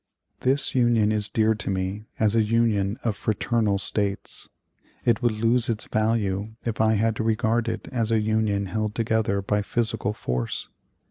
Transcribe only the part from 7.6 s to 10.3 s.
it as a Union held together by physical